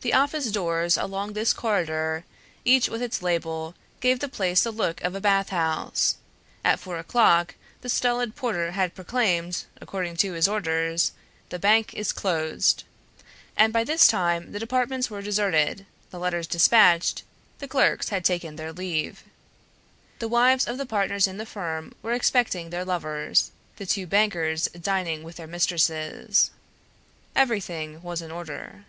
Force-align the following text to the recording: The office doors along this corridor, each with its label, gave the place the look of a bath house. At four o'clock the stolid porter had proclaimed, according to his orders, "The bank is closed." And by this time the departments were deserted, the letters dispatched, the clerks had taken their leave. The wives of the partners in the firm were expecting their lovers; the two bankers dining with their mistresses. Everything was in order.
The 0.00 0.12
office 0.14 0.52
doors 0.52 0.96
along 0.96 1.32
this 1.32 1.52
corridor, 1.52 2.22
each 2.64 2.88
with 2.88 3.02
its 3.02 3.20
label, 3.20 3.74
gave 3.98 4.20
the 4.20 4.28
place 4.28 4.62
the 4.62 4.70
look 4.70 5.02
of 5.02 5.16
a 5.16 5.20
bath 5.20 5.48
house. 5.48 6.18
At 6.64 6.78
four 6.78 6.98
o'clock 6.98 7.56
the 7.80 7.88
stolid 7.88 8.36
porter 8.36 8.70
had 8.70 8.94
proclaimed, 8.94 9.64
according 9.80 10.16
to 10.18 10.34
his 10.34 10.46
orders, 10.46 11.10
"The 11.48 11.58
bank 11.58 11.94
is 11.94 12.12
closed." 12.12 12.84
And 13.56 13.72
by 13.72 13.82
this 13.82 14.06
time 14.06 14.52
the 14.52 14.60
departments 14.60 15.10
were 15.10 15.20
deserted, 15.20 15.84
the 16.12 16.20
letters 16.20 16.46
dispatched, 16.46 17.24
the 17.58 17.66
clerks 17.66 18.10
had 18.10 18.24
taken 18.24 18.54
their 18.54 18.72
leave. 18.72 19.24
The 20.20 20.28
wives 20.28 20.64
of 20.68 20.78
the 20.78 20.86
partners 20.86 21.26
in 21.26 21.38
the 21.38 21.44
firm 21.46 21.92
were 22.02 22.12
expecting 22.12 22.70
their 22.70 22.84
lovers; 22.84 23.50
the 23.78 23.86
two 23.86 24.06
bankers 24.06 24.66
dining 24.80 25.24
with 25.24 25.34
their 25.34 25.48
mistresses. 25.48 26.52
Everything 27.34 28.00
was 28.00 28.22
in 28.22 28.30
order. 28.30 28.84